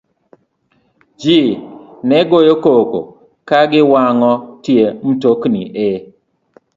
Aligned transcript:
Ji 1.21 1.39
ne 2.07 2.17
goyo 2.29 2.55
koko 2.63 2.99
ka 3.47 3.59
giwang'o 3.71 4.31
tie 4.63 4.85
mtokni 5.07 5.61
e 5.89 5.89